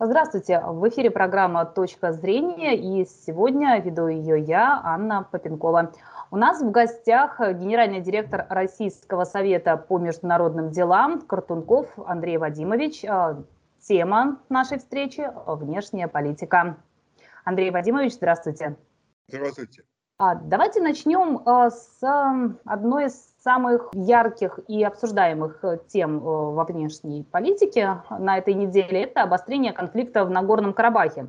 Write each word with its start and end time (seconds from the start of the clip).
Здравствуйте, 0.00 0.60
в 0.60 0.88
эфире 0.90 1.10
программа 1.10 1.64
«Точка 1.64 2.12
зрения» 2.12 2.76
и 2.76 3.04
сегодня 3.04 3.80
веду 3.80 4.06
ее 4.06 4.38
я, 4.38 4.80
Анна 4.84 5.26
Попенкова. 5.28 5.92
У 6.30 6.36
нас 6.36 6.62
в 6.62 6.70
гостях 6.70 7.40
генеральный 7.40 7.98
директор 7.98 8.46
Российского 8.48 9.24
совета 9.24 9.76
по 9.76 9.98
международным 9.98 10.70
делам 10.70 11.20
Картунков 11.22 11.88
Андрей 11.96 12.38
Вадимович. 12.38 13.04
А, 13.06 13.42
тема 13.80 14.38
нашей 14.48 14.78
встречи– 14.78 15.28
внешняя 15.46 16.06
политика. 16.06 16.76
Андрей 17.44 17.72
Вадимович, 17.72 18.14
здравствуйте. 18.14 18.76
Здравствуйте. 19.26 19.82
А, 20.18 20.36
давайте 20.36 20.80
начнем 20.80 21.42
а, 21.44 21.70
с 21.70 21.98
одной 22.64 23.06
из 23.06 23.14
самых 23.48 23.88
ярких 23.94 24.60
и 24.68 24.84
обсуждаемых 24.84 25.60
э, 25.64 25.78
тем 25.88 26.18
э, 26.18 26.20
во 26.20 26.64
внешней 26.64 27.24
политике 27.24 28.02
на 28.10 28.36
этой 28.36 28.52
неделе– 28.52 29.02
это 29.04 29.22
обострение 29.22 29.72
конфликта 29.72 30.26
в 30.26 30.30
Нагорном 30.30 30.74
Карабахе. 30.74 31.28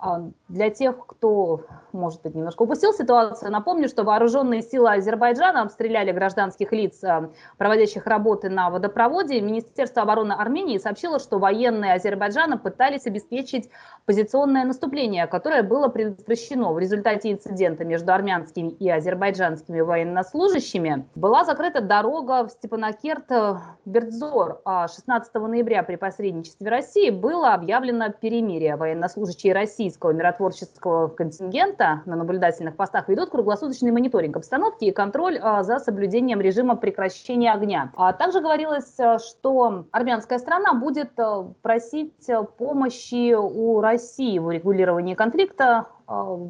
А, 0.00 0.22
для 0.46 0.70
тех, 0.70 1.06
кто, 1.06 1.62
может 1.90 2.22
быть, 2.22 2.36
немножко 2.36 2.62
упустил 2.62 2.92
ситуацию, 2.92 3.50
напомню, 3.50 3.88
что 3.88 4.04
вооруженные 4.04 4.62
силы 4.62 4.92
Азербайджана 4.92 5.62
обстреляли 5.62 6.12
гражданских 6.12 6.70
лиц, 6.70 7.02
а, 7.02 7.30
проводящих 7.56 8.06
работы 8.06 8.48
на 8.48 8.70
водопроводе. 8.70 9.40
Министерство 9.40 10.02
обороны 10.02 10.34
Армении 10.34 10.78
сообщило, 10.78 11.18
что 11.18 11.40
военные 11.40 11.94
Азербайджана 11.94 12.58
пытались 12.58 13.06
обеспечить 13.06 13.70
позиционное 14.06 14.64
наступление, 14.64 15.26
которое 15.26 15.64
было 15.64 15.88
предотвращено 15.88 16.72
в 16.72 16.78
результате 16.78 17.32
инцидента 17.32 17.84
между 17.84 18.12
армянскими 18.12 18.68
и 18.68 18.88
азербайджанскими 18.88 19.80
военнослужащими. 19.80 21.08
Была 21.16 21.44
закрыта 21.44 21.80
дорога 21.80 22.46
в 22.46 22.52
Степанакерт-Бердзор. 22.52 24.60
16 24.64 25.30
а 25.34 25.40
ноября 25.40 25.82
при 25.82 25.96
посредничестве 25.96 26.70
России 26.70 27.10
было 27.10 27.52
объявлено 27.52 28.10
перемирие. 28.10 28.76
Военнослужащие 28.76 29.52
России 29.52 29.87
российского 29.88 30.12
миротворческого 30.12 31.08
контингента 31.08 32.02
на 32.04 32.14
наблюдательных 32.14 32.76
постах 32.76 33.08
ведут 33.08 33.30
круглосуточный 33.30 33.90
мониторинг 33.90 34.36
обстановки 34.36 34.84
и 34.84 34.92
контроль 34.92 35.38
а, 35.38 35.62
за 35.62 35.78
соблюдением 35.78 36.42
режима 36.42 36.76
прекращения 36.76 37.52
огня. 37.52 37.90
А 37.96 38.12
также 38.12 38.40
говорилось, 38.40 39.00
а, 39.00 39.18
что 39.18 39.86
армянская 39.90 40.38
страна 40.38 40.74
будет 40.74 41.18
а, 41.18 41.50
просить 41.62 42.26
помощи 42.58 43.32
у 43.34 43.80
России 43.80 44.38
в 44.38 44.46
урегулировании 44.46 45.14
конфликта, 45.14 45.86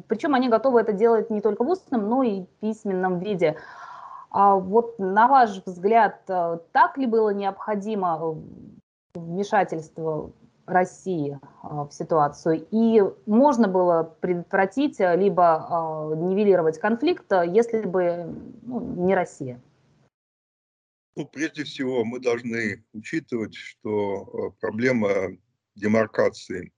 причем 0.07 0.35
они 0.35 0.49
готовы 0.49 0.81
это 0.81 0.93
делать 0.93 1.29
не 1.29 1.41
только 1.41 1.63
в 1.63 1.69
устном, 1.69 2.07
но 2.09 2.23
и 2.23 2.45
письменном 2.61 3.19
виде. 3.19 3.57
А 4.31 4.55
вот 4.55 4.99
на 4.99 5.27
ваш 5.27 5.61
взгляд, 5.65 6.21
так 6.25 6.97
ли 6.97 7.05
было 7.05 7.31
необходимо 7.31 8.37
вмешательство 9.13 10.31
России 10.69 11.39
а, 11.61 11.85
в 11.85 11.91
ситуацию. 11.91 12.67
И 12.71 13.01
можно 13.25 13.67
было 13.67 14.03
предотвратить, 14.21 15.01
а, 15.01 15.15
либо 15.15 15.55
а, 15.55 16.15
нивелировать 16.15 16.79
конфликт, 16.79 17.31
если 17.31 17.81
бы 17.81 18.33
ну, 18.61 19.05
не 19.05 19.15
Россия. 19.15 19.61
Ну, 21.15 21.25
прежде 21.25 21.63
всего, 21.63 22.05
мы 22.05 22.19
должны 22.19 22.85
учитывать, 22.93 23.55
что 23.55 24.53
проблема 24.61 25.37
демаркации 25.75 26.71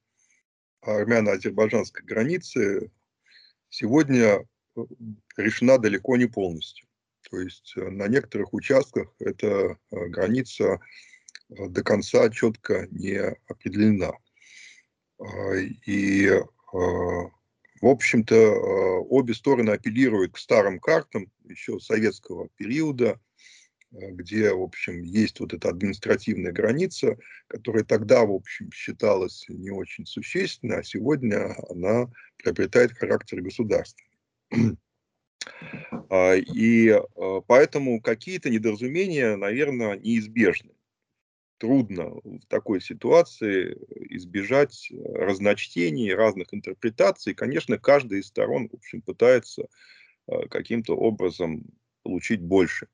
армяно-азербайджанской 0.81 2.03
границы 2.03 2.91
сегодня 3.69 4.47
решена 5.37 5.77
далеко 5.77 6.17
не 6.17 6.25
полностью. 6.25 6.87
То 7.29 7.39
есть 7.39 7.73
на 7.75 8.07
некоторых 8.07 8.51
участках 8.53 9.13
эта 9.19 9.77
граница 9.91 10.65
Э, 10.73 10.77
до 11.51 11.83
конца 11.83 12.29
четко 12.29 12.87
не 12.91 13.17
определена. 13.47 14.13
А, 15.19 15.55
и, 15.55 16.27
а, 16.29 16.43
в 16.73 17.85
общем-то, 17.85 18.35
а, 18.35 18.99
обе 19.01 19.33
стороны 19.33 19.71
апеллируют 19.71 20.33
к 20.33 20.37
старым 20.37 20.79
картам 20.79 21.31
еще 21.43 21.79
советского 21.79 22.49
периода, 22.55 23.19
где, 23.91 24.53
в 24.53 24.61
общем, 24.61 25.03
есть 25.03 25.41
вот 25.41 25.53
эта 25.53 25.67
административная 25.67 26.53
граница, 26.53 27.17
которая 27.47 27.83
тогда, 27.83 28.25
в 28.25 28.31
общем, 28.31 28.71
считалась 28.71 29.45
не 29.49 29.69
очень 29.69 30.05
существенной, 30.05 30.79
а 30.79 30.83
сегодня 30.83 31.53
она 31.69 32.09
приобретает 32.37 32.93
характер 32.93 33.41
государства. 33.41 34.07
И 36.09 37.01
поэтому 37.47 37.99
какие-то 37.99 38.49
недоразумения, 38.49 39.35
наверное, 39.35 39.97
неизбежны 39.97 40.71
трудно 41.61 42.09
в 42.23 42.39
такой 42.47 42.81
ситуации 42.81 43.77
избежать 44.09 44.89
э, 44.89 44.95
разночтений, 44.95 46.11
разных 46.11 46.47
интерпретаций. 46.55 47.35
Конечно, 47.35 47.77
каждая 47.77 48.19
из 48.19 48.27
сторон, 48.27 48.67
в 48.67 48.73
общем, 48.73 49.03
пытается 49.03 49.67
э, 50.27 50.47
каким-то 50.49 50.95
образом 50.95 51.63
получить 52.01 52.41
больше. 52.41 52.87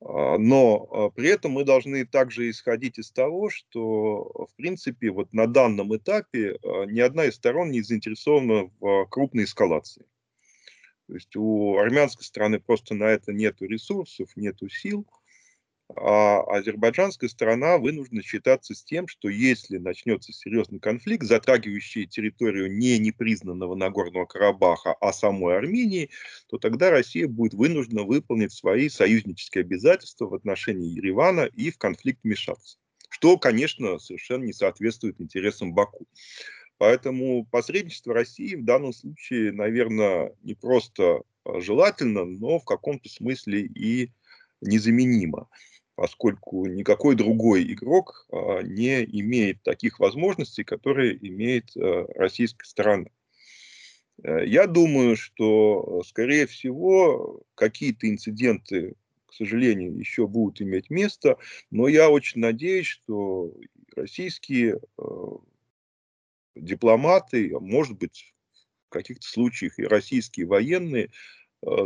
А, 0.00 0.38
но 0.38 0.86
а, 0.88 1.10
при 1.10 1.30
этом 1.30 1.50
мы 1.50 1.64
должны 1.64 2.06
также 2.06 2.48
исходить 2.48 3.00
из 3.00 3.10
того, 3.10 3.50
что, 3.50 4.46
в 4.48 4.54
принципе, 4.56 5.10
вот 5.10 5.32
на 5.32 5.48
данном 5.48 5.96
этапе 5.96 6.52
э, 6.52 6.84
ни 6.86 7.00
одна 7.00 7.24
из 7.24 7.34
сторон 7.34 7.72
не 7.72 7.82
заинтересована 7.82 8.70
в 8.78 9.06
крупной 9.06 9.44
эскалации. 9.44 10.06
То 11.08 11.14
есть 11.14 11.34
у 11.34 11.76
армянской 11.76 12.24
стороны 12.24 12.60
просто 12.60 12.94
на 12.94 13.06
это 13.06 13.32
нет 13.32 13.56
ресурсов, 13.60 14.30
нет 14.36 14.58
сил 14.70 15.04
а 15.96 16.40
азербайджанская 16.56 17.28
сторона 17.28 17.78
вынуждена 17.78 18.22
считаться 18.22 18.74
с 18.74 18.82
тем, 18.82 19.06
что 19.06 19.28
если 19.28 19.76
начнется 19.76 20.32
серьезный 20.32 20.80
конфликт, 20.80 21.24
затрагивающий 21.24 22.06
территорию 22.06 22.72
не 22.72 22.98
непризнанного 22.98 23.74
Нагорного 23.74 24.24
Карабаха, 24.24 24.94
а 24.94 25.12
самой 25.12 25.56
Армении, 25.56 26.10
то 26.48 26.58
тогда 26.58 26.90
Россия 26.90 27.28
будет 27.28 27.54
вынуждена 27.54 28.02
выполнить 28.02 28.52
свои 28.52 28.88
союзнические 28.88 29.62
обязательства 29.62 30.26
в 30.26 30.34
отношении 30.34 30.88
Еревана 30.88 31.42
и 31.42 31.70
в 31.70 31.78
конфликт 31.78 32.20
вмешаться. 32.24 32.78
Что, 33.10 33.36
конечно, 33.38 33.98
совершенно 33.98 34.44
не 34.44 34.52
соответствует 34.52 35.20
интересам 35.20 35.74
Баку. 35.74 36.06
Поэтому 36.78 37.46
посредничество 37.46 38.14
России 38.14 38.56
в 38.56 38.64
данном 38.64 38.92
случае, 38.92 39.52
наверное, 39.52 40.34
не 40.42 40.54
просто 40.54 41.22
желательно, 41.46 42.24
но 42.24 42.58
в 42.58 42.64
каком-то 42.64 43.08
смысле 43.08 43.60
и 43.60 44.10
незаменимо 44.60 45.48
поскольку 45.96 46.66
никакой 46.66 47.14
другой 47.14 47.72
игрок 47.72 48.26
а, 48.30 48.62
не 48.62 49.04
имеет 49.04 49.62
таких 49.62 50.00
возможностей, 50.00 50.64
которые 50.64 51.16
имеет 51.28 51.76
а, 51.76 52.06
российская 52.14 52.66
сторона. 52.66 53.06
Э, 54.22 54.44
я 54.46 54.66
думаю, 54.66 55.16
что, 55.16 56.02
скорее 56.04 56.46
всего, 56.46 57.42
какие-то 57.54 58.08
инциденты, 58.08 58.94
к 59.26 59.32
сожалению, 59.34 59.96
еще 59.96 60.26
будут 60.26 60.60
иметь 60.60 60.90
место, 60.90 61.38
но 61.70 61.88
я 61.88 62.10
очень 62.10 62.40
надеюсь, 62.40 62.86
что 62.86 63.52
российские 63.94 64.80
а, 64.98 65.36
дипломаты, 66.56 67.56
может 67.60 67.98
быть, 67.98 68.34
в 68.86 68.90
каких-то 68.90 69.26
случаях 69.26 69.78
и 69.78 69.84
российские 69.84 70.46
военные 70.46 71.10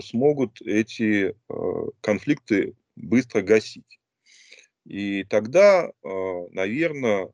смогут 0.02 0.60
эти 0.60 1.34
конфликты 2.02 2.74
быстро 2.96 3.40
гасить. 3.42 3.97
И 4.88 5.24
тогда, 5.24 5.92
а, 6.02 6.48
наверное, 6.50 7.30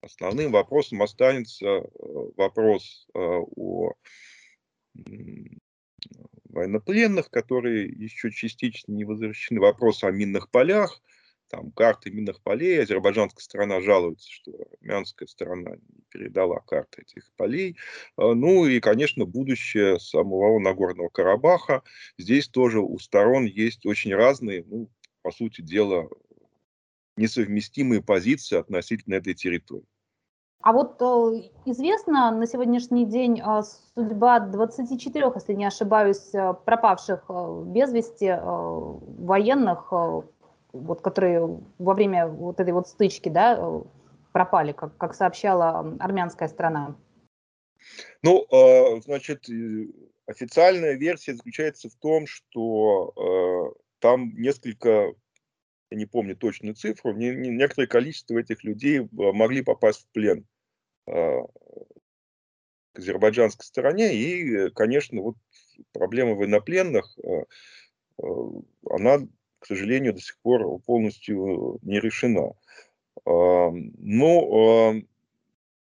основным 0.00 0.52
вопросом 0.52 1.02
останется 1.02 1.66
э, 1.66 1.82
вопрос 2.36 3.08
а, 3.14 3.18
о 3.18 3.94
военнопленных, 6.48 7.30
которые 7.30 7.88
еще 7.88 8.30
частично 8.30 8.92
не 8.92 9.04
возвращены, 9.04 9.58
вопрос 9.58 10.04
о 10.04 10.12
минных 10.12 10.50
полях, 10.50 11.02
там 11.48 11.72
карты 11.72 12.12
минных 12.12 12.40
полей, 12.42 12.80
азербайджанская 12.80 13.42
сторона 13.42 13.80
жалуется, 13.80 14.30
что 14.30 14.52
армянская 14.80 15.26
сторона 15.26 15.72
не 15.72 16.04
передала 16.10 16.60
карты 16.60 17.02
этих 17.02 17.28
полей, 17.36 17.76
а, 18.16 18.34
ну 18.34 18.66
и, 18.66 18.78
конечно, 18.78 19.24
будущее 19.24 19.98
самого 19.98 20.60
Нагорного 20.60 21.08
Карабаха, 21.08 21.82
здесь 22.18 22.46
тоже 22.46 22.78
у 22.78 22.96
сторон 23.00 23.46
есть 23.46 23.84
очень 23.84 24.14
разные, 24.14 24.62
ну, 24.64 24.88
по 25.22 25.32
сути 25.32 25.60
дела, 25.60 26.08
несовместимые 27.16 28.02
позиции 28.02 28.58
относительно 28.58 29.14
этой 29.14 29.34
территории. 29.34 29.86
А 30.62 30.72
вот 30.72 31.02
э, 31.02 31.50
известно 31.66 32.30
на 32.30 32.46
сегодняшний 32.46 33.04
день 33.04 33.40
э, 33.40 33.62
судьба 33.96 34.38
24, 34.38 35.32
если 35.34 35.54
не 35.54 35.64
ошибаюсь, 35.64 36.32
э, 36.32 36.54
пропавших 36.64 37.24
без 37.66 37.92
вести 37.92 38.32
военных, 38.32 39.90
вот, 40.72 41.00
которые 41.02 41.60
во 41.78 41.94
время 41.94 42.28
вот 42.28 42.60
этой 42.60 42.72
вот 42.72 42.86
стычки 42.86 43.28
да, 43.28 43.82
пропали, 44.32 44.70
как, 44.70 44.96
как 44.96 45.14
сообщала 45.14 45.96
армянская 45.98 46.48
страна? 46.48 46.96
Ну, 48.22 48.46
значит, 49.04 49.48
официальная 50.26 50.94
версия 50.94 51.34
заключается 51.34 51.90
в 51.90 51.94
том, 51.96 52.26
что 52.26 53.74
там 53.98 54.32
несколько 54.36 55.12
я 55.92 55.96
не 55.96 56.06
помню 56.06 56.34
точную 56.36 56.74
цифру, 56.74 57.12
не, 57.12 57.34
не, 57.34 57.50
некоторое 57.50 57.86
количество 57.86 58.38
этих 58.38 58.64
людей 58.64 59.00
э, 59.00 59.06
могли 59.10 59.62
попасть 59.62 60.02
в 60.02 60.08
плен 60.12 60.46
к 61.04 61.48
азербайджанской 62.94 63.66
стороне. 63.66 64.14
И, 64.14 64.70
конечно, 64.70 65.20
вот 65.20 65.36
проблема 65.92 66.34
военнопленных, 66.34 67.18
она, 68.88 69.18
к 69.58 69.66
сожалению, 69.66 70.14
до 70.14 70.20
сих 70.20 70.38
пор 70.38 70.78
полностью 70.82 71.80
не 71.82 71.98
решена. 71.98 72.52
Но 73.26 74.94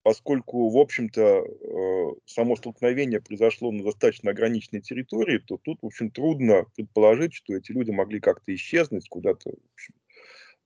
поскольку, 0.09 0.71
в 0.71 0.79
общем-то, 0.79 1.21
э, 1.21 2.15
само 2.25 2.57
столкновение 2.57 3.21
произошло 3.21 3.71
на 3.71 3.85
достаточно 3.85 4.31
ограниченной 4.31 4.81
территории, 4.81 5.37
то 5.37 5.59
тут, 5.59 5.81
в 5.83 5.87
общем, 5.87 6.11
трудно 6.11 6.65
предположить, 6.75 7.35
что 7.35 7.55
эти 7.55 7.73
люди 7.73 7.91
могли 7.91 8.19
как-то 8.19 8.55
исчезнуть, 8.55 9.07
куда-то 9.11 9.53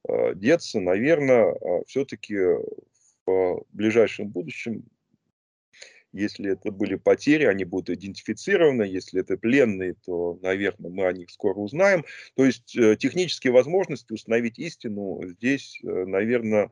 э, 0.09 0.35
деться. 0.37 0.79
Наверное, 0.79 1.55
э, 1.55 1.83
все-таки 1.89 2.37
в 3.27 3.65
ближайшем 3.73 4.29
будущем, 4.29 4.85
если 6.13 6.53
это 6.53 6.71
были 6.71 6.95
потери, 6.95 7.47
они 7.47 7.65
будут 7.65 7.91
идентифицированы. 7.91 8.85
Если 8.85 9.23
это 9.23 9.37
пленные, 9.37 9.97
то, 10.07 10.39
наверное, 10.41 10.93
мы 10.93 11.05
о 11.09 11.13
них 11.13 11.31
скоро 11.31 11.59
узнаем. 11.59 12.05
То 12.37 12.45
есть 12.45 12.77
технические 13.01 13.53
возможности 13.53 14.13
установить 14.13 14.61
истину 14.61 15.21
здесь, 15.25 15.81
наверное, 15.83 16.71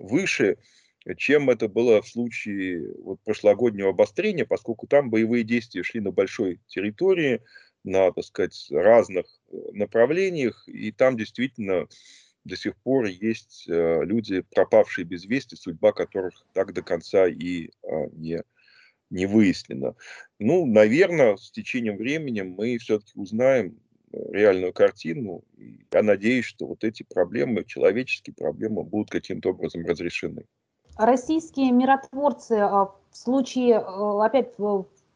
выше, 0.00 0.58
чем 1.16 1.48
это 1.50 1.68
было 1.68 2.02
в 2.02 2.08
случае 2.08 2.92
вот 2.98 3.20
прошлогоднего 3.22 3.90
обострения, 3.90 4.44
поскольку 4.44 4.86
там 4.86 5.10
боевые 5.10 5.44
действия 5.44 5.82
шли 5.82 6.00
на 6.00 6.10
большой 6.10 6.60
территории, 6.66 7.40
на, 7.84 8.12
так 8.12 8.24
сказать, 8.24 8.66
разных 8.70 9.26
э, 9.50 9.56
направлениях, 9.72 10.64
и 10.66 10.92
там 10.92 11.16
действительно 11.16 11.86
до 12.44 12.56
сих 12.56 12.76
пор 12.76 13.06
есть 13.06 13.66
э, 13.68 14.04
люди, 14.04 14.42
пропавшие 14.54 15.04
без 15.04 15.24
вести, 15.24 15.56
судьба 15.56 15.92
которых 15.92 16.44
так 16.52 16.72
до 16.74 16.82
конца 16.82 17.26
и 17.26 17.68
э, 17.68 18.06
не, 18.12 18.42
не 19.08 19.26
выяснена. 19.26 19.94
Ну, 20.38 20.66
наверное, 20.66 21.36
с 21.36 21.50
течением 21.50 21.96
времени 21.96 22.42
мы 22.42 22.76
все-таки 22.78 23.12
узнаем 23.14 23.78
реальную 24.12 24.72
картину. 24.72 25.42
Я 25.92 26.02
надеюсь, 26.02 26.44
что 26.44 26.66
вот 26.66 26.84
эти 26.84 27.02
проблемы, 27.02 27.64
человеческие 27.64 28.34
проблемы, 28.34 28.82
будут 28.82 29.10
каким-то 29.10 29.50
образом 29.50 29.84
разрешены. 29.86 30.44
Российские 30.96 31.72
миротворцы 31.72 32.58
а, 32.58 32.86
в 33.10 33.16
случае 33.16 33.78
а, 33.78 34.24
опять 34.24 34.52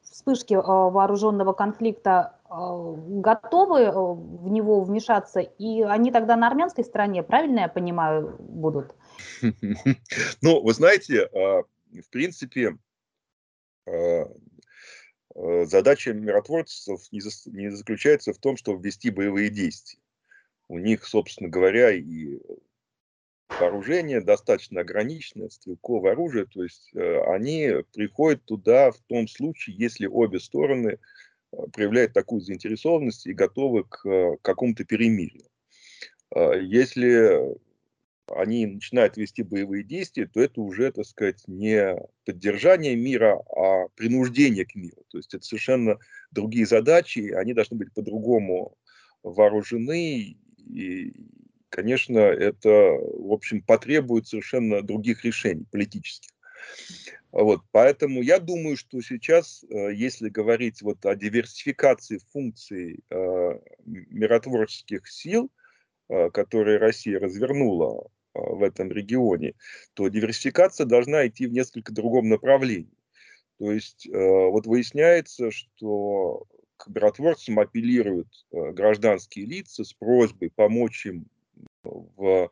вспышки 0.02 0.54
а, 0.54 0.60
вооруженного 0.60 1.52
конфликта 1.52 2.38
готовы 2.48 3.90
в 3.90 4.48
него 4.48 4.82
вмешаться, 4.82 5.40
и 5.40 5.82
они 5.82 6.12
тогда 6.12 6.36
на 6.36 6.46
армянской 6.46 6.84
стороне, 6.84 7.24
правильно 7.24 7.60
я 7.60 7.68
понимаю, 7.68 8.36
будут? 8.38 8.94
Ну, 10.40 10.62
вы 10.62 10.72
знаете, 10.72 11.28
в 11.32 12.10
принципе, 12.12 12.78
задача 15.34 16.12
миротворцев 16.12 17.00
не, 17.12 17.20
за, 17.20 17.30
не 17.50 17.70
заключается 17.70 18.32
в 18.32 18.38
том, 18.38 18.56
чтобы 18.56 18.84
вести 18.84 19.10
боевые 19.10 19.50
действия. 19.50 20.00
У 20.68 20.78
них, 20.78 21.04
собственно 21.04 21.48
говоря, 21.48 21.90
и 21.92 22.38
вооружение 23.48 24.20
достаточно 24.20 24.80
ограниченное, 24.80 25.48
стрелковое 25.48 26.12
оружие, 26.12 26.46
то 26.46 26.62
есть 26.62 26.90
э, 26.94 27.20
они 27.26 27.70
приходят 27.92 28.44
туда 28.44 28.90
в 28.90 28.98
том 29.06 29.28
случае, 29.28 29.76
если 29.76 30.06
обе 30.06 30.40
стороны 30.40 30.98
э, 31.52 31.56
проявляют 31.72 32.12
такую 32.12 32.40
заинтересованность 32.40 33.26
и 33.26 33.32
готовы 33.32 33.84
к 33.84 34.06
э, 34.06 34.36
какому-то 34.42 34.84
перемирию. 34.84 35.44
Э, 36.34 36.60
если 36.60 37.56
они 38.28 38.66
начинают 38.66 39.16
вести 39.16 39.42
боевые 39.42 39.84
действия, 39.84 40.26
то 40.26 40.40
это 40.40 40.60
уже, 40.60 40.90
так 40.92 41.06
сказать, 41.06 41.42
не 41.46 41.96
поддержание 42.24 42.96
мира, 42.96 43.42
а 43.54 43.88
принуждение 43.96 44.64
к 44.64 44.74
миру. 44.74 45.04
То 45.08 45.18
есть 45.18 45.34
это 45.34 45.44
совершенно 45.44 45.98
другие 46.30 46.66
задачи, 46.66 47.32
они 47.32 47.54
должны 47.54 47.76
быть 47.76 47.92
по-другому 47.92 48.76
вооружены, 49.22 50.36
и, 50.58 51.12
конечно, 51.68 52.18
это, 52.18 52.68
в 52.68 53.32
общем, 53.32 53.62
потребует 53.62 54.26
совершенно 54.26 54.82
других 54.82 55.24
решений 55.24 55.66
политических. 55.70 56.30
Вот, 57.30 57.62
поэтому 57.72 58.22
я 58.22 58.38
думаю, 58.38 58.76
что 58.76 59.00
сейчас, 59.00 59.64
э, 59.64 59.92
если 59.92 60.28
говорить 60.28 60.82
вот 60.82 61.04
о 61.04 61.16
диверсификации 61.16 62.20
функций 62.30 63.00
э, 63.10 63.58
миротворческих 63.84 65.08
сил, 65.08 65.50
которые 66.08 66.78
Россия 66.78 67.18
развернула 67.18 68.08
а, 68.34 68.40
в 68.40 68.62
этом 68.62 68.90
регионе, 68.90 69.54
то 69.94 70.08
диверсификация 70.08 70.86
должна 70.86 71.26
идти 71.26 71.46
в 71.46 71.52
несколько 71.52 71.92
другом 71.92 72.28
направлении. 72.28 72.92
То 73.58 73.70
есть 73.70 74.08
э, 74.08 74.10
вот 74.12 74.66
выясняется, 74.66 75.50
что 75.52 76.46
к 76.76 76.88
миротворцам 76.88 77.60
апеллируют 77.60 78.28
э, 78.50 78.72
гражданские 78.72 79.46
лица 79.46 79.84
с 79.84 79.92
просьбой 79.92 80.50
помочь 80.50 81.06
им 81.06 81.26
в 81.84 82.50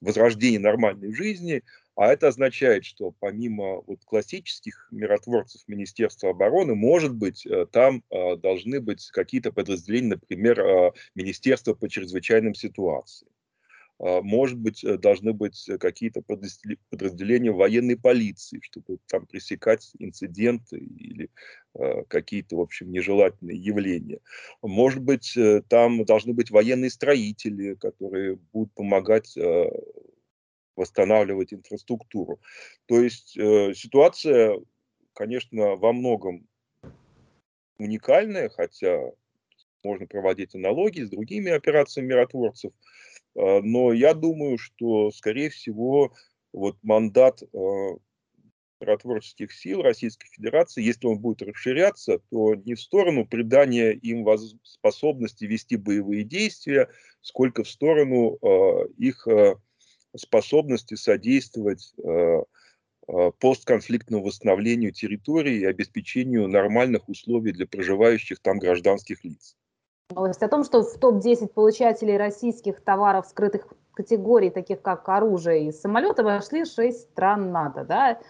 возрождении 0.00 0.58
нормальной 0.58 1.12
жизни, 1.14 1.62
а 1.96 2.12
это 2.12 2.28
означает, 2.28 2.84
что 2.84 3.12
помимо 3.18 3.82
вот 3.86 4.04
классических 4.04 4.88
миротворцев 4.90 5.62
Министерства 5.66 6.30
обороны, 6.30 6.74
может 6.74 7.14
быть, 7.14 7.46
э, 7.46 7.66
там 7.72 8.02
должны 8.10 8.80
быть 8.80 9.08
какие-то 9.10 9.52
подразделения, 9.52 10.10
например, 10.10 10.92
Министерства 11.14 11.74
по 11.74 11.88
чрезвычайным 11.88 12.54
ситуациям. 12.54 13.30
А, 13.98 14.20
может 14.22 14.58
быть, 14.58 14.84
э, 14.84 14.98
должны 14.98 15.32
быть 15.32 15.68
э, 15.68 15.78
какие-то 15.78 16.22
подразделения 16.22 17.50
военной 17.50 17.96
полиции, 17.96 18.60
чтобы 18.62 18.98
там 19.06 19.26
пресекать 19.26 19.92
инциденты 19.98 20.76
или 20.78 21.30
э, 21.74 22.02
какие-то, 22.08 22.56
в 22.56 22.60
общем, 22.60 22.92
нежелательные 22.92 23.56
явления. 23.56 24.20
Может 24.62 25.02
быть, 25.02 25.36
там 25.68 26.04
должны 26.04 26.34
быть 26.34 26.50
военные 26.50 26.90
строители, 26.90 27.74
которые 27.74 28.36
будут 28.52 28.74
помогать 28.74 29.36
восстанавливать 30.76 31.52
инфраструктуру. 31.52 32.40
То 32.86 33.00
есть 33.00 33.30
ситуация, 33.30 34.60
конечно, 35.14 35.76
во 35.76 35.92
многом 35.92 36.46
уникальная, 37.78 38.48
хотя 38.50 39.00
можно 39.82 40.06
проводить 40.06 40.54
аналогии 40.54 41.02
с 41.02 41.10
другими 41.10 41.50
операциями 41.50 42.08
миротворцев– 42.08 42.72
а, 43.36 43.60
но 43.62 43.92
я 43.92 44.14
думаю, 44.14 44.58
что, 44.58 45.10
скорее 45.10 45.50
всего, 45.50 46.12
вот 46.52 46.76
мандат 46.82 47.42
а, 47.42 47.96
миротворческих 48.80 49.52
сил 49.52 49.82
Российской 49.82 50.28
Федерации, 50.28 50.82
если 50.82 51.06
он 51.06 51.18
будет 51.18 51.42
расширяться, 51.42 52.20
то 52.30 52.54
не 52.54 52.74
в 52.74 52.80
сторону 52.80 53.26
придания 53.26 53.92
им 53.92 54.26
способности 54.62 55.44
вести 55.44 55.76
боевые 55.76 56.24
действия, 56.24 56.88
сколько 57.22 57.64
в 57.64 57.70
сторону 57.70 58.36
э, 58.36 58.88
их 58.98 59.26
э, 59.26 59.56
способности 60.16 60.94
содействовать 60.94 61.94
э, 62.02 62.42
постконфликтному 63.38 64.24
восстановлению 64.24 64.92
территории 64.92 65.58
и 65.58 65.64
обеспечению 65.64 66.48
нормальных 66.48 67.08
условий 67.08 67.52
для 67.52 67.66
проживающих 67.66 68.40
там 68.40 68.58
гражданских 68.58 69.24
лиц. 69.24 69.56
Новость 70.10 70.42
о 70.42 70.48
том, 70.48 70.64
что 70.64 70.82
в 70.82 70.98
топ-10 70.98 71.48
получателей 71.48 72.16
российских 72.16 72.80
товаров 72.80 73.26
скрытых 73.26 73.66
категорий, 73.94 74.50
таких 74.50 74.82
как 74.82 75.08
оружие 75.08 75.68
и 75.68 75.72
самолеты, 75.72 76.22
вошли 76.22 76.64
6 76.64 77.10
стран 77.10 77.50
НАТО. 77.50 77.84
Да? 77.84 78.20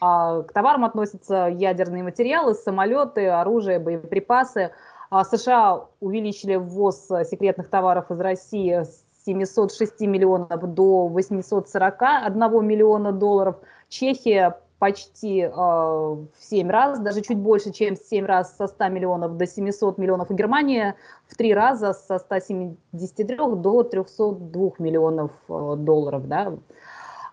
А 0.00 0.42
к 0.42 0.52
товарам 0.52 0.84
относятся 0.84 1.48
ядерные 1.48 2.02
материалы, 2.02 2.54
самолеты, 2.54 3.28
оружие, 3.28 3.78
боеприпасы. 3.78 4.72
А 5.10 5.24
США 5.24 5.86
увеличили 6.00 6.56
ввоз 6.56 7.06
секретных 7.06 7.68
товаров 7.68 8.10
из 8.10 8.20
России 8.20 8.82
с 8.82 9.03
706 9.24 10.00
миллионов 10.00 10.74
до 10.74 11.08
841 11.08 12.66
миллиона 12.66 13.12
долларов. 13.12 13.56
Чехия 13.88 14.58
почти 14.78 15.40
э, 15.40 15.50
в 15.50 16.28
7 16.40 16.70
раз, 16.70 16.98
даже 16.98 17.22
чуть 17.22 17.38
больше, 17.38 17.72
чем 17.72 17.96
в 17.96 18.00
7 18.00 18.26
раз 18.26 18.56
со 18.56 18.66
100 18.66 18.88
миллионов 18.88 19.36
до 19.36 19.46
700 19.46 19.98
миллионов. 19.98 20.30
И 20.30 20.34
Германия 20.34 20.96
в 21.26 21.36
3 21.36 21.54
раза 21.54 21.94
со 21.94 22.18
173 22.18 23.36
до 23.36 23.82
302 23.82 24.70
миллионов 24.78 25.30
э, 25.48 25.74
долларов. 25.78 26.28
Да? 26.28 26.52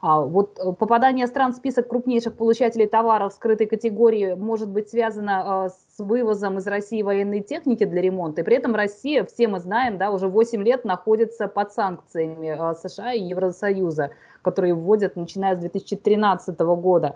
А 0.02 0.22
вот 0.22 0.58
э, 0.58 0.74
попадание 0.74 1.28
стран 1.28 1.54
в 1.54 1.56
список 1.56 1.88
крупнейших 1.88 2.34
получателей 2.36 2.88
товаров 2.88 3.34
скрытой 3.34 3.68
категории 3.68 4.34
может 4.34 4.68
быть 4.68 4.90
связано 4.90 5.68
э, 5.68 5.70
с 5.70 6.00
вывозом 6.00 6.58
из 6.58 6.66
России 6.66 7.04
военной 7.04 7.42
техники 7.42 7.86
для 7.86 8.02
ремонта. 8.02 8.42
И 8.42 8.44
при 8.44 8.56
этом 8.58 8.74
Россия, 8.74 9.24
все 9.24 9.48
мы 9.48 9.60
знаем, 9.60 10.00
да, 10.00 10.10
уже 10.10 10.28
8 10.28 10.64
лет 10.64 10.86
находится 10.86 11.48
под 11.48 11.72
санкциями 11.72 12.48
э, 12.48 12.76
США 12.76 13.14
и 13.14 13.22
Евросоюза, 13.22 14.10
которые 14.42 14.74
вводят 14.74 15.16
начиная 15.16 15.56
с 15.56 15.60
2013 15.60 16.60
года. 16.60 17.14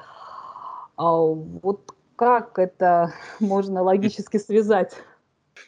А 0.96 1.18
вот 1.18 1.92
как 2.16 2.60
это 2.60 3.14
можно 3.40 3.82
логически 3.82 4.38
связать? 4.38 4.94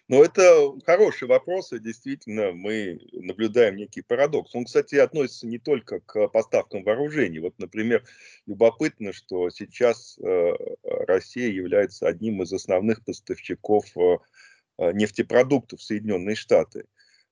Но 0.07 0.23
это 0.23 0.73
хороший 0.85 1.27
вопрос, 1.27 1.73
и 1.73 1.79
действительно 1.79 2.51
мы 2.51 2.99
наблюдаем 3.11 3.75
некий 3.75 4.01
парадокс. 4.01 4.53
Он, 4.55 4.65
кстати, 4.65 4.95
относится 4.95 5.47
не 5.47 5.59
только 5.59 5.99
к 6.01 6.27
поставкам 6.29 6.83
вооружений. 6.83 7.39
Вот, 7.39 7.57
например, 7.57 8.03
любопытно, 8.45 9.13
что 9.13 9.49
сейчас 9.49 10.17
э, 10.19 10.51
Россия 10.83 11.49
является 11.49 12.07
одним 12.07 12.41
из 12.43 12.53
основных 12.53 13.03
поставщиков 13.03 13.85
э, 13.97 14.91
нефтепродуктов 14.93 15.79
в 15.79 15.83
Соединенные 15.83 16.35
Штаты. 16.35 16.85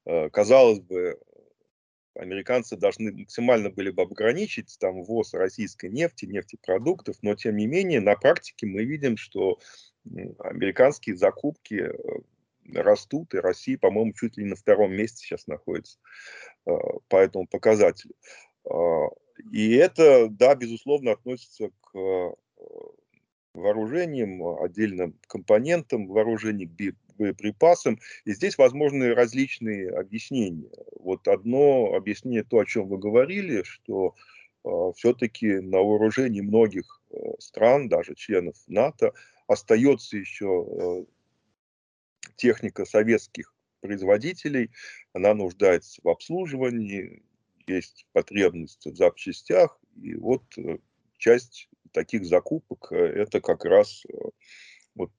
Э, 0.06 0.30
казалось 0.30 0.80
бы, 0.80 1.20
американцы 2.16 2.78
должны 2.78 3.12
максимально 3.12 3.70
были 3.70 3.90
бы 3.90 4.04
ограничить 4.04 4.78
там 4.80 5.04
ввоз 5.04 5.34
российской 5.34 5.90
нефти, 5.90 6.26
нефтепродуктов, 6.26 7.18
но 7.22 7.36
тем 7.36 7.58
не 7.58 7.68
менее 7.68 8.00
на 8.00 8.16
практике 8.16 8.68
мы 8.68 8.86
видим, 8.86 9.18
что 9.18 9.60
американские 10.40 11.18
закупки 11.18 11.92
растут, 12.74 13.34
и 13.34 13.38
Россия, 13.38 13.78
по-моему, 13.78 14.14
чуть 14.14 14.38
ли 14.38 14.44
не 14.44 14.52
на 14.52 14.56
втором 14.56 14.94
месте 14.94 15.26
сейчас 15.26 15.48
находится 15.48 16.00
э, 16.66 16.72
по 17.08 17.18
этому 17.18 17.48
показателю. 17.48 18.16
Э, 18.70 19.08
и 19.52 19.74
это, 19.76 20.28
да, 20.30 20.56
безусловно, 20.56 21.12
относится 21.12 21.70
к 21.82 21.98
э, 21.98 22.32
вооружениям, 23.54 24.62
отдельным 24.62 25.18
компонентам 25.28 26.08
вооружений, 26.08 26.66
к 26.66 27.16
боеприпасам. 27.16 28.00
И 28.26 28.34
здесь 28.34 28.58
возможны 28.58 29.14
различные 29.14 29.90
объяснения. 29.92 30.72
Вот 31.00 31.28
одно 31.28 31.94
объяснение, 31.94 32.44
то, 32.44 32.60
о 32.60 32.66
чем 32.66 32.88
вы 32.88 32.98
говорили, 32.98 33.64
что 33.64 34.16
все-таки 34.96 35.60
на 35.60 35.78
вооружении 35.80 36.42
многих 36.42 37.02
стран, 37.40 37.88
даже 37.88 38.16
членов 38.16 38.56
НАТО, 38.68 39.14
остается 39.48 40.18
еще 40.18 41.06
техника 42.36 42.86
советских 42.86 43.54
производителей, 43.82 44.72
она 45.14 45.34
нуждается 45.34 46.02
в 46.04 46.10
обслуживании, 46.10 47.24
есть 47.68 48.06
потребность 48.14 48.86
в 48.86 48.96
запчастях, 48.96 49.80
и 50.02 50.16
вот 50.16 50.44
э, 50.58 50.78
часть 51.18 51.70
таких 51.92 52.26
закупок 52.26 52.92
э, 52.92 52.96
это 52.96 53.42
как 53.42 53.66
раз 53.66 54.04
э, 54.08 54.16
вот 54.96 55.12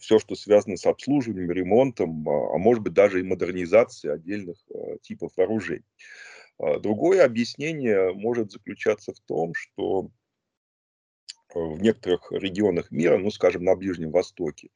все, 0.00 0.18
что 0.18 0.34
связано 0.34 0.76
с 0.76 0.86
обслуживанием, 0.86 1.52
ремонтом, 1.52 2.28
а, 2.28 2.54
а 2.54 2.58
может 2.58 2.82
быть 2.82 2.94
даже 2.94 3.20
и 3.20 3.24
модернизацией 3.24 4.14
отдельных 4.14 4.58
типов 5.02 5.30
вооружений. 5.36 5.84
А 6.58 6.80
другое 6.80 7.24
объяснение 7.24 8.12
может 8.12 8.50
заключаться 8.50 9.12
в 9.12 9.20
том, 9.20 9.54
что 9.54 10.10
в 11.54 11.80
некоторых 11.80 12.32
регионах 12.32 12.90
мира, 12.90 13.18
ну, 13.18 13.30
скажем, 13.30 13.62
на 13.62 13.76
Ближнем 13.76 14.10
Востоке, 14.10 14.70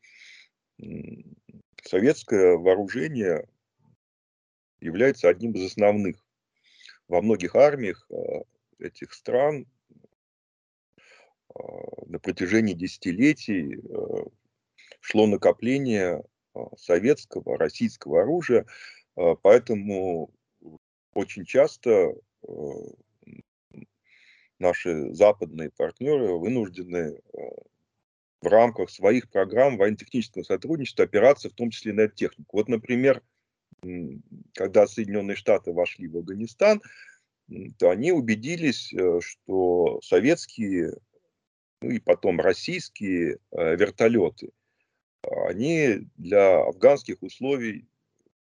советское 1.84 2.56
вооружение 2.56 3.46
является 4.80 5.28
одним 5.28 5.52
из 5.52 5.66
основных. 5.66 6.24
Во 7.08 7.20
многих 7.20 7.54
армиях 7.54 8.06
э, 8.10 8.42
этих 8.78 9.12
стран 9.12 9.66
э, 10.96 11.60
на 12.06 12.18
протяжении 12.18 12.74
десятилетий 12.74 13.76
э, 13.76 14.24
шло 15.00 15.26
накопление 15.26 16.24
советского, 16.76 17.58
российского 17.58 18.22
оружия, 18.22 18.64
поэтому 19.42 20.32
очень 21.12 21.44
часто 21.44 22.14
наши 24.60 25.12
западные 25.12 25.72
партнеры 25.72 26.38
вынуждены 26.38 27.20
в 28.44 28.46
рамках 28.46 28.90
своих 28.90 29.30
программ 29.30 29.78
военно-технического 29.78 30.42
сотрудничества 30.42 31.06
опираться 31.06 31.48
в 31.48 31.54
том 31.54 31.70
числе 31.70 31.94
на 31.94 32.02
эту 32.02 32.14
технику. 32.14 32.58
Вот, 32.58 32.68
например, 32.68 33.22
когда 34.54 34.86
Соединенные 34.86 35.36
Штаты 35.36 35.72
вошли 35.72 36.08
в 36.08 36.18
Афганистан, 36.18 36.82
то 37.78 37.90
они 37.90 38.12
убедились, 38.12 38.92
э, 38.92 39.20
что 39.20 40.00
советские, 40.02 40.94
ну 41.82 41.90
и 41.90 41.98
потом 41.98 42.40
российские 42.40 43.38
э, 43.50 43.76
вертолеты, 43.76 44.50
они 45.22 46.08
для 46.16 46.60
афганских 46.60 47.22
условий 47.22 47.86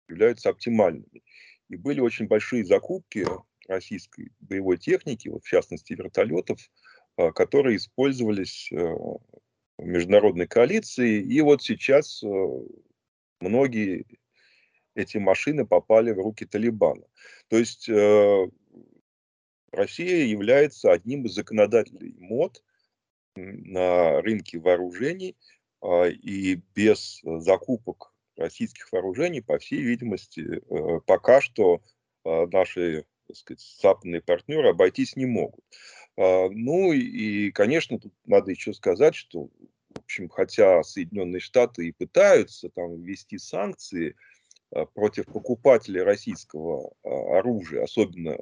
являются 0.07 0.49
оптимальными. 0.49 1.23
И 1.69 1.77
были 1.77 1.99
очень 1.99 2.27
большие 2.27 2.65
закупки 2.65 3.25
российской 3.67 4.31
боевой 4.39 4.77
техники, 4.77 5.29
вот 5.29 5.43
в 5.43 5.47
частности 5.47 5.93
вертолетов, 5.93 6.59
э, 7.17 7.31
которые 7.31 7.77
использовались 7.77 8.71
международной 9.81 10.47
коалиции. 10.47 11.21
И 11.21 11.41
вот 11.41 11.63
сейчас 11.63 12.23
э, 12.23 12.27
многие 13.39 14.05
эти 14.95 15.17
машины 15.17 15.65
попали 15.65 16.11
в 16.11 16.19
руки 16.19 16.45
Талибана. 16.45 17.03
То 17.47 17.57
есть 17.57 17.89
э, 17.89 18.49
Россия 19.71 20.25
является 20.25 20.91
одним 20.91 21.25
из 21.25 21.33
законодателей 21.33 22.15
МОД 22.19 22.63
на 23.35 24.21
рынке 24.21 24.59
вооружений, 24.59 25.37
а, 25.81 26.07
и 26.07 26.59
без 26.75 27.21
закупок 27.23 28.13
российских 28.35 28.91
вооружений, 28.91 29.41
по 29.41 29.57
всей 29.57 29.81
видимости, 29.81 30.61
э, 30.69 30.99
пока 31.05 31.41
что 31.41 31.81
наши 32.23 33.05
так 33.31 33.37
сказать, 33.37 33.77
западные 33.81 34.21
партнеры 34.21 34.69
обойтись 34.69 35.15
не 35.15 35.25
могут. 35.25 35.63
А, 36.17 36.49
ну 36.49 36.91
и, 36.91 37.51
конечно, 37.51 37.99
тут 37.99 38.13
надо 38.25 38.51
еще 38.51 38.73
сказать, 38.73 39.15
что, 39.15 39.49
в 39.93 39.99
общем, 40.03 40.29
хотя 40.29 40.83
Соединенные 40.83 41.39
Штаты 41.39 41.87
и 41.87 41.91
пытаются 41.91 42.69
там 42.69 43.01
ввести 43.01 43.37
санкции 43.37 44.15
а, 44.71 44.85
против 44.85 45.25
покупателей 45.25 46.01
российского 46.01 46.93
а, 47.03 47.39
оружия, 47.39 47.83
особенно 47.83 48.37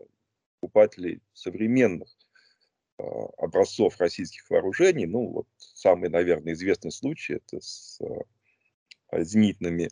покупателей 0.59 1.21
современных 1.33 2.09
образцов 3.37 3.97
российских 3.97 4.49
вооружений, 4.49 5.05
ну 5.05 5.25
вот 5.27 5.47
самый, 5.57 6.09
наверное, 6.09 6.51
известный 6.51 6.91
случай 6.91 7.35
это 7.35 7.61
с 7.61 7.97
зенитными 9.13 9.89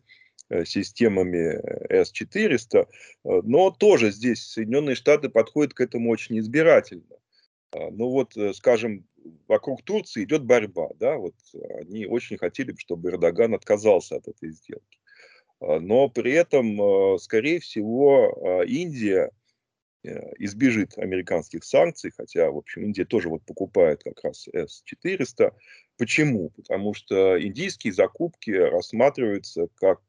э, 0.50 0.66
системами 0.66 1.58
С-400, 1.90 2.86
но 3.24 3.72
тоже 3.72 4.12
здесь 4.12 4.44
Соединенные 4.44 4.96
Штаты 4.96 5.30
подходят 5.30 5.74
к 5.74 5.80
этому 5.80 6.10
очень 6.10 6.38
избирательно. 6.40 7.18
А, 7.72 7.90
ну 7.92 8.10
вот, 8.10 8.36
э, 8.38 8.54
скажем, 8.54 9.06
вокруг 9.48 9.84
Турции 9.84 10.24
идет 10.24 10.46
борьба, 10.46 10.90
да, 11.00 11.18
вот 11.18 11.36
они 11.82 12.06
очень 12.06 12.38
хотели, 12.38 12.74
чтобы 12.78 13.10
Эрдоган 13.10 13.54
отказался 13.54 14.16
от 14.18 14.28
этой 14.28 14.52
сделки. 14.52 15.00
А, 15.60 15.80
но 15.80 16.10
при 16.10 16.32
этом, 16.34 17.20
скорее 17.20 17.60
всего, 17.60 18.62
а, 18.62 18.64
Индия 18.64 19.32
э, 20.04 20.34
избежит 20.40 20.98
американских 20.98 21.66
санкций, 21.66 22.12
хотя, 22.16 22.50
в 22.52 22.58
общем, 22.58 22.86
Индия 22.86 23.06
тоже 23.06 23.28
вот 23.28 23.44
покупает 23.44 24.04
как 24.04 24.24
раз 24.24 24.48
С-400. 24.48 25.52
Почему? 25.98 26.52
Потому 26.52 26.94
что 26.94 27.42
индийские 27.42 27.92
закупки 27.92 28.52
рассматриваются 28.52 29.68
как 29.76 30.00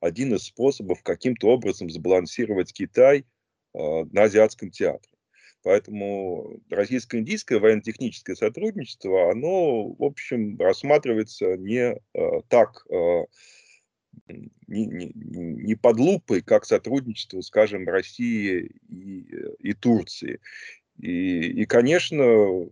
один 0.00 0.34
из 0.34 0.42
способов 0.42 1.02
каким-то 1.04 1.48
образом 1.48 1.88
сбалансировать 1.88 2.72
Китай 2.72 3.24
на 3.72 4.24
азиатском 4.24 4.72
театре. 4.72 5.11
Поэтому 5.62 6.60
российско-индийское 6.70 7.60
военно-техническое 7.60 8.34
сотрудничество, 8.34 9.30
оно, 9.30 9.92
в 9.92 10.02
общем, 10.02 10.58
рассматривается 10.58 11.56
не 11.56 11.96
э, 12.14 12.40
так, 12.48 12.84
э, 12.90 13.24
не, 14.66 14.86
не, 14.86 15.12
не 15.14 15.74
под 15.76 15.98
лупой, 15.98 16.42
как 16.42 16.64
сотрудничество, 16.64 17.40
скажем, 17.42 17.88
России 17.88 18.72
и, 18.88 19.26
и 19.60 19.72
Турции. 19.74 20.40
И, 20.98 21.62
и, 21.62 21.64
конечно, 21.66 22.24
у 22.26 22.70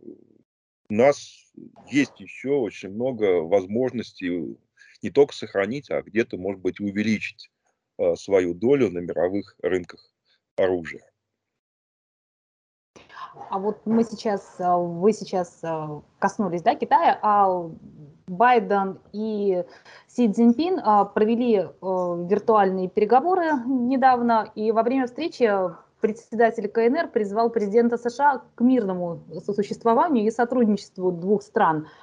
нас 0.89 1.53
есть 1.91 2.19
еще 2.19 2.51
очень 2.51 2.91
много 2.91 3.43
возможностей 3.43 4.57
не 5.03 5.11
только 5.11 5.33
сохранить, 5.33 5.91
а 5.91 6.03
где-то, 6.03 6.37
может 6.37 6.61
быть, 6.61 6.81
увеличить 6.81 7.51
э, 7.99 8.17
свою 8.17 8.53
долю 8.53 8.91
на 8.91 8.99
мировых 8.99 9.55
рынках 9.63 10.13
оружия. 10.57 11.10
А 13.51 13.59
вот 13.59 13.81
мы 13.85 14.05
сейчас, 14.05 14.55
э, 14.61 14.77
вы 14.77 15.13
сейчас 15.13 15.59
э, 15.65 16.01
коснулись 16.21 16.63
да, 16.63 16.77
Китая, 16.77 17.19
а 17.21 17.69
Байден 18.29 19.01
и 19.13 19.65
Си 20.07 20.33
Цзиньпин 20.33 20.79
э, 20.79 21.05
провели 21.13 21.69
виртуальные 21.83 22.89
переговоры 22.89 23.55
недавно, 23.67 24.53
и 24.55 24.71
во 24.71 24.85
время 24.85 25.07
встречи 25.07 25.51
председатель 26.01 26.69
КНР 26.69 27.09
призвал 27.09 27.51
президента 27.51 27.99
США 27.99 28.43
к 28.55 28.61
мирному 28.61 29.25
сосуществованию 29.45 30.27
и 30.27 30.31
сотрудничеству 30.31 31.11
двух 31.11 31.43
стран– 31.43 31.89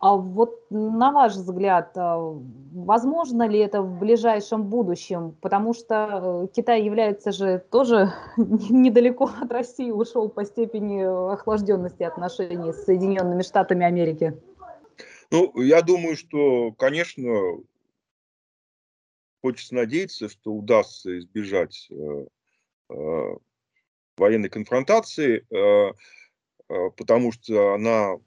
а 0.00 0.16
вот 0.16 0.70
на 0.70 1.10
ваш 1.10 1.32
взгляд, 1.34 1.92
а, 1.96 2.18
возможно 2.18 3.48
ли 3.48 3.58
это 3.58 3.82
в 3.82 3.98
ближайшем 3.98 4.64
будущем? 4.64 5.36
Потому 5.40 5.72
что 5.72 6.44
э, 6.44 6.54
Китай 6.54 6.82
является 6.82 7.32
же 7.32 7.64
тоже 7.70 8.12
недалеко 8.36 9.30
от 9.40 9.50
России, 9.50 9.90
ушел 9.90 10.28
по 10.28 10.44
степени 10.44 11.32
охлажденности 11.32 12.02
отношений 12.02 12.72
с 12.72 12.84
Соединенными 12.84 13.42
Штатами 13.42 13.86
Америки. 13.86 14.40
Ну, 15.30 15.52
я 15.60 15.82
думаю, 15.82 16.16
что, 16.16 16.72
конечно, 16.72 17.32
хочется 19.42 19.74
надеяться, 19.74 20.28
что 20.28 20.52
удастся 20.52 21.18
избежать 21.18 21.88
военной 24.16 24.48
конфронтации, 24.48 25.44
потому 26.68 27.32
что 27.32 27.74
она 27.74 28.18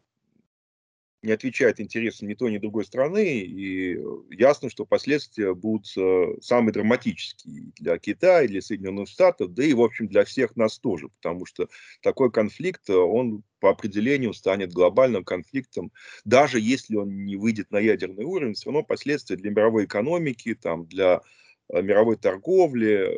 не 1.22 1.34
отвечает 1.34 1.80
интересам 1.80 2.28
ни 2.28 2.34
той, 2.34 2.52
ни 2.52 2.58
другой 2.58 2.86
страны, 2.86 3.40
и 3.42 4.00
ясно, 4.30 4.70
что 4.70 4.86
последствия 4.86 5.54
будут 5.54 5.92
э, 5.98 6.36
самые 6.42 6.72
драматические 6.72 7.72
для 7.76 7.98
Китая, 7.98 8.48
для 8.48 8.62
Соединенных 8.62 9.10
Штатов, 9.10 9.54
да 9.54 9.64
и, 9.64 9.74
в 9.74 9.82
общем, 9.82 10.08
для 10.08 10.24
всех 10.24 10.56
нас 10.56 10.80
тоже, 10.80 11.10
потому 11.10 11.46
что 11.46 11.68
такой 12.02 12.32
конфликт, 12.32 12.90
э, 12.90 12.94
он 12.94 13.44
по 13.60 13.70
определению 13.70 14.34
станет 14.34 14.72
глобальным 14.72 15.26
конфликтом, 15.26 15.92
даже 16.24 16.60
если 16.60 16.96
он 16.96 17.26
не 17.26 17.36
выйдет 17.36 17.72
на 17.72 17.80
ядерный 17.80 18.24
уровень, 18.24 18.54
все 18.54 18.70
равно 18.70 18.84
последствия 18.84 19.36
для 19.36 19.52
мировой 19.52 19.86
экономики, 19.86 20.56
там, 20.56 20.86
для 20.86 21.22
э, 21.68 21.82
мировой 21.82 22.16
торговли, 22.16 23.12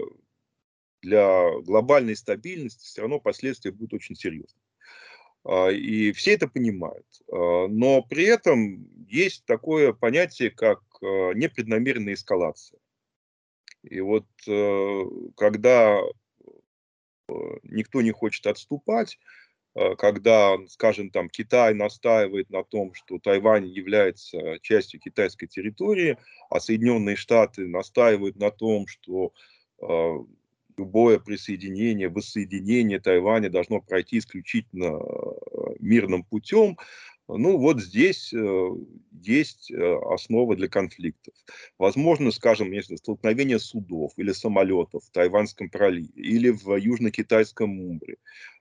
для 1.04 1.60
глобальной 1.62 2.16
стабильности, 2.16 2.86
все 2.86 3.02
равно 3.02 3.20
последствия 3.20 3.72
будут 3.72 3.94
очень 3.94 4.16
серьезные. 4.16 4.61
А, 5.44 5.70
и 5.70 6.12
все 6.12 6.34
это 6.34 6.48
понимают. 6.48 7.06
А, 7.32 7.68
но 7.68 8.02
при 8.04 8.26
этом 8.26 8.88
есть 9.08 9.46
такое 9.46 9.94
понятие, 9.94 10.52
как 10.52 10.82
а, 11.02 11.32
непреднамеренная 11.34 12.14
эскалация. 12.14 12.80
И 13.84 14.00
вот 14.00 14.28
э, 14.48 15.04
когда 15.36 15.98
э, 15.98 17.34
никто 17.64 18.04
не 18.04 18.12
хочет 18.12 18.46
отступать, 18.46 19.18
когда, 19.98 20.58
скажем, 20.68 21.10
там 21.10 21.30
Китай 21.30 21.74
настаивает 21.74 22.50
на 22.50 22.64
том, 22.64 22.94
что 22.94 23.20
Тайвань 23.20 23.66
является 23.66 24.60
частью 24.62 25.00
китайской 25.00 25.48
территории, 25.48 26.18
а 26.50 26.60
Соединенные 26.60 27.16
Штаты 27.16 27.68
настаивают 27.68 28.36
на 28.36 28.52
том, 28.52 28.86
что 28.86 29.32
любое 30.78 31.20
присоединение, 31.20 32.10
воссоединение 32.10 33.00
Тайваня 33.00 33.50
должно 33.50 33.82
пройти 33.82 34.18
исключительно 34.18 34.98
э, 34.98 35.76
мирным 35.80 36.24
путем, 36.24 36.78
ну 37.28 37.58
вот 37.58 37.82
здесь 37.82 38.34
э, 38.34 38.70
есть 39.22 39.72
э, 39.72 40.00
основа 40.10 40.56
для 40.56 40.68
конфликтов. 40.68 41.34
Возможно, 41.78 42.32
скажем, 42.32 42.72
если 42.72 42.96
столкновение 42.96 43.60
судов 43.60 44.12
или 44.18 44.32
самолетов 44.32 45.06
в 45.06 45.12
Тайваньском 45.12 45.70
проливе 45.70 46.10
или 46.16 46.50
в 46.50 46.76
Южно-Китайском 46.76 47.70
море. 47.70 48.18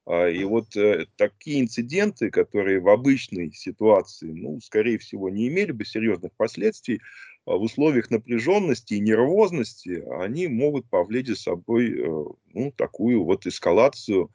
А, 0.06 0.28
и 0.28 0.44
вот 0.44 0.68
такие 1.16 1.60
инциденты, 1.60 2.30
которые 2.30 2.80
в 2.80 2.88
обычной 2.88 3.52
ситуации, 3.52 4.30
ну, 4.30 4.60
скорее 4.60 4.98
всего, 4.98 5.30
не 5.30 5.48
имели 5.48 5.72
бы 5.72 5.84
серьезных 5.84 6.32
последствий, 6.36 7.00
в 7.46 7.62
условиях 7.62 8.10
напряженности 8.10 8.94
и 8.94 9.00
нервозности 9.00 10.04
они 10.20 10.48
могут 10.48 10.88
повлечь 10.88 11.28
за 11.28 11.36
собой 11.36 11.98
э, 11.98 12.24
ну, 12.52 12.72
такую 12.76 13.24
вот 13.24 13.46
эскалацию 13.46 14.30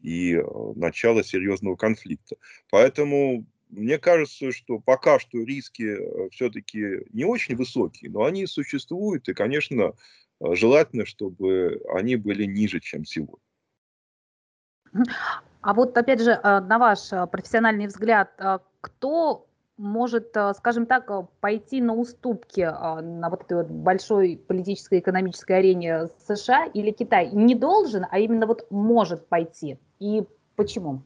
и 0.00 0.34
э, 0.34 0.42
начало 0.74 1.22
серьезного 1.22 1.76
конфликта. 1.76 2.36
Поэтому 2.70 3.46
мне 3.68 3.98
кажется, 3.98 4.52
что 4.52 4.78
пока 4.78 5.18
что 5.18 5.38
риски 5.38 5.82
э, 5.82 6.28
все-таки 6.30 7.06
не 7.12 7.24
очень 7.24 7.56
высокие, 7.56 8.10
но 8.10 8.24
они 8.24 8.46
существуют, 8.46 9.28
и, 9.28 9.34
конечно, 9.34 9.94
желательно, 10.40 11.06
чтобы 11.06 11.80
они 11.94 12.16
были 12.16 12.44
ниже, 12.44 12.80
чем 12.80 13.04
сегодня. 13.04 13.38
А 15.60 15.74
вот, 15.74 15.96
опять 15.96 16.20
же, 16.20 16.38
на 16.42 16.78
ваш 16.78 17.30
профессиональный 17.30 17.86
взгляд, 17.86 18.32
кто 18.80 19.46
может, 19.82 20.36
э, 20.36 20.52
скажем 20.56 20.86
так, 20.86 21.10
э, 21.10 21.26
пойти 21.40 21.80
на 21.80 21.94
уступки 21.94 22.60
э, 22.60 23.00
на 23.00 23.28
вот 23.28 23.42
этой 23.42 23.58
вот 23.58 23.66
большой 23.66 24.40
политической 24.46 24.98
и 24.98 25.00
экономической 25.00 25.58
арене 25.58 26.08
США 26.26 26.66
или 26.66 26.92
Китай? 26.92 27.30
Не 27.32 27.54
должен, 27.54 28.06
а 28.10 28.18
именно 28.20 28.46
вот 28.46 28.66
может 28.70 29.28
пойти. 29.28 29.78
И 29.98 30.22
почему? 30.56 31.02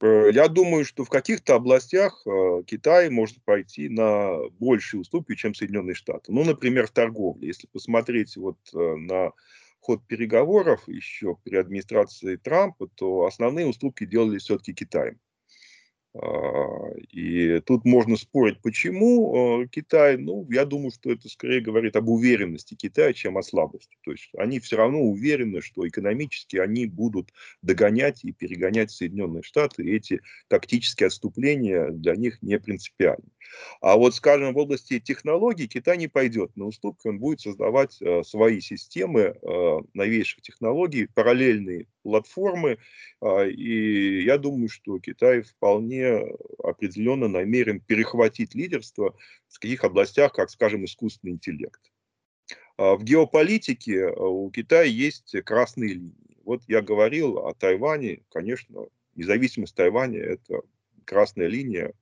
Я 0.00 0.46
думаю, 0.46 0.84
что 0.84 1.04
в 1.04 1.08
каких-то 1.08 1.56
областях 1.56 2.24
Китай 2.66 3.10
может 3.10 3.42
пойти 3.42 3.88
на 3.88 4.48
большие 4.60 5.00
уступки, 5.00 5.34
чем 5.34 5.54
Соединенные 5.54 5.94
Штаты. 5.94 6.30
Ну, 6.30 6.44
например, 6.44 6.86
в 6.86 6.92
торговле. 6.92 7.48
Если 7.48 7.66
посмотреть 7.66 8.36
вот 8.36 8.58
на 8.72 9.32
ход 9.80 10.06
переговоров 10.06 10.86
еще 10.86 11.36
при 11.42 11.56
администрации 11.56 12.36
Трампа, 12.36 12.86
то 12.94 13.24
основные 13.24 13.66
уступки 13.66 14.06
делали 14.06 14.38
все-таки 14.38 14.72
Китаем. 14.72 15.18
А, 16.20 16.90
и 17.12 17.60
тут 17.60 17.84
можно 17.84 18.16
спорить, 18.16 18.60
почему 18.60 19.62
а, 19.62 19.66
Китай, 19.68 20.16
ну, 20.16 20.46
я 20.50 20.64
думаю, 20.64 20.90
что 20.90 21.12
это 21.12 21.28
скорее 21.28 21.60
говорит 21.60 21.94
об 21.96 22.08
уверенности 22.08 22.74
Китая, 22.74 23.12
чем 23.12 23.38
о 23.38 23.42
слабости. 23.42 23.96
То 24.04 24.12
есть 24.12 24.30
они 24.36 24.58
все 24.58 24.76
равно 24.76 25.00
уверены, 25.00 25.60
что 25.60 25.86
экономически 25.86 26.56
они 26.56 26.86
будут 26.86 27.32
догонять 27.62 28.24
и 28.24 28.32
перегонять 28.32 28.90
Соединенные 28.90 29.42
Штаты, 29.42 29.84
и 29.84 29.94
эти 29.94 30.20
тактические 30.48 31.06
отступления 31.06 31.90
для 31.90 32.16
них 32.16 32.42
не 32.42 32.58
принципиальны. 32.58 33.28
А 33.80 33.96
вот, 33.96 34.14
скажем, 34.14 34.54
в 34.54 34.58
области 34.58 34.98
технологий 35.00 35.68
Китай 35.68 35.96
не 35.96 36.08
пойдет 36.08 36.56
на 36.56 36.66
уступки, 36.66 37.08
он 37.08 37.18
будет 37.18 37.40
создавать 37.40 38.00
э, 38.00 38.22
свои 38.24 38.60
системы 38.60 39.20
э, 39.20 39.78
новейших 39.94 40.42
технологий, 40.42 41.06
параллельные 41.06 41.86
платформы, 42.02 42.78
э, 43.20 43.50
и 43.50 44.22
я 44.22 44.38
думаю, 44.38 44.68
что 44.68 44.98
Китай 44.98 45.42
вполне 45.42 46.24
определенно 46.62 47.28
намерен 47.28 47.80
перехватить 47.80 48.54
лидерство 48.54 49.14
в 49.48 49.58
таких 49.58 49.84
областях, 49.84 50.32
как, 50.32 50.50
скажем, 50.50 50.84
искусственный 50.84 51.34
интеллект. 51.34 51.80
А 52.76 52.94
в 52.94 53.04
геополитике 53.04 54.08
у 54.08 54.50
Китая 54.50 54.84
есть 54.84 55.34
красные 55.44 55.94
линии. 55.94 56.36
Вот 56.44 56.62
я 56.68 56.80
говорил 56.80 57.38
о 57.38 57.52
Тайване, 57.54 58.22
конечно, 58.30 58.86
независимость 59.14 59.74
Тайваня– 59.74 60.20
это 60.20 60.62
красная 61.04 61.48
линия, 61.48 61.92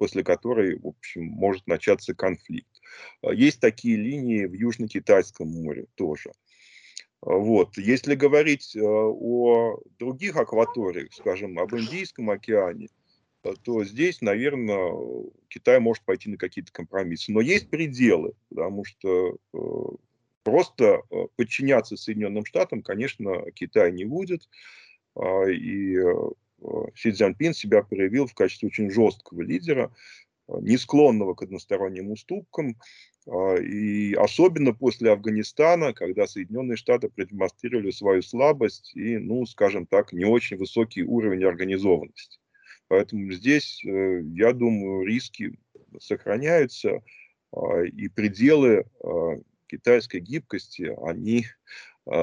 после 0.00 0.24
которой, 0.24 0.78
в 0.78 0.86
общем, 0.86 1.24
может 1.24 1.66
начаться 1.66 2.14
конфликт. 2.14 2.80
А, 3.20 3.34
есть 3.34 3.60
такие 3.60 3.98
линии 3.98 4.46
в 4.46 4.54
Южно-Китайском 4.54 5.46
море 5.46 5.84
тоже. 5.94 6.32
А, 7.20 7.34
вот. 7.34 7.76
Если 7.76 8.14
говорить 8.14 8.74
а, 8.76 8.80
о 8.80 9.78
других 9.98 10.36
акваториях, 10.36 11.12
скажем, 11.12 11.58
об 11.58 11.76
Индийском 11.76 12.30
океане, 12.30 12.88
то 13.62 13.84
здесь, 13.84 14.22
наверное, 14.22 14.90
Китай 15.48 15.80
может 15.80 16.02
пойти 16.04 16.30
на 16.30 16.38
какие-то 16.38 16.72
компромиссы. 16.72 17.30
Но 17.30 17.42
есть 17.42 17.68
пределы, 17.68 18.32
потому 18.48 18.84
что 18.84 19.36
просто 20.42 21.02
подчиняться 21.36 21.96
Соединенным 21.96 22.44
Штатам, 22.44 22.82
конечно, 22.82 23.50
Китай 23.52 23.92
не 23.92 24.04
будет. 24.04 24.46
И 25.48 25.98
Си 26.94 27.12
Цзяньпин 27.12 27.54
себя 27.54 27.82
проявил 27.82 28.26
в 28.26 28.34
качестве 28.34 28.68
очень 28.68 28.90
жесткого 28.90 29.42
лидера, 29.42 29.94
э, 30.48 30.52
не 30.60 30.76
склонного 30.76 31.34
к 31.34 31.42
односторонним 31.42 32.10
уступкам, 32.10 32.76
э, 33.26 33.62
и 33.62 34.14
особенно 34.14 34.74
после 34.74 35.12
Афганистана, 35.12 35.92
когда 35.92 36.26
Соединенные 36.26 36.76
Штаты 36.76 37.08
продемонстрировали 37.08 37.90
свою 37.90 38.22
слабость 38.22 38.92
и, 38.94 39.18
ну, 39.18 39.46
скажем 39.46 39.86
так, 39.86 40.12
не 40.12 40.24
очень 40.24 40.56
высокий 40.56 41.02
уровень 41.02 41.44
организованности. 41.44 42.38
Поэтому 42.88 43.30
здесь, 43.32 43.82
э, 43.84 44.22
я 44.34 44.52
думаю, 44.52 45.06
риски 45.06 45.58
сохраняются, 45.98 47.02
и 47.92 48.08
пределы 48.08 48.84
китайской 49.66 50.20
гибкости, 50.20 50.96
они 51.02 51.46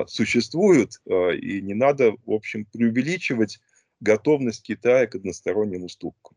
существуют, 0.08 1.02
и 1.06 1.62
не 1.62 1.73
надо, 1.73 2.13
в 2.26 2.32
общем, 2.32 2.63
преувеличивать 2.63 3.60
готовность 4.00 4.64
Китая 4.64 5.08
к 5.08 5.16
односторонним 5.16 5.86
уступкам. 5.86 6.36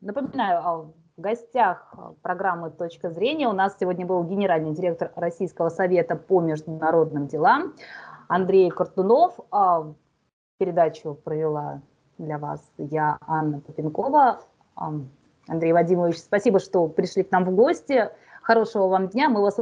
Напоминаю, 0.00 0.60
а 0.64 0.76
в 0.78 0.94
гостях 1.16 1.94
программы 2.22 2.70
«Точка 2.70 3.10
зрения» 3.10 3.48
у 3.48 3.52
нас 3.52 3.76
сегодня 3.78 4.04
был 4.06 4.24
генеральный 4.24 4.72
директор 4.74 5.12
Российского 5.14 5.68
совета 5.68 6.16
по 6.16 6.40
международным 6.40 7.28
делам 7.28 7.74
Андрей 8.28 8.70
Картунов. 8.70 9.38
А 9.50 9.92
передачу 10.58 11.14
провела 11.14 11.82
для 12.18 12.38
вас 12.38 12.60
я, 12.78 13.18
Анна 13.26 13.60
Попенкова. 13.60 14.40
Андрей 15.48 15.72
Вадимович, 15.72 16.18
спасибо, 16.18 16.60
что 16.60 16.88
пришли 16.88 17.24
к 17.24 17.30
нам 17.30 17.44
в 17.44 17.54
гости. 17.54 18.10
Хорошего 18.42 18.88
вам 18.88 19.08
дня. 19.08 19.28
Мы 19.28 19.42
вас 19.42 19.60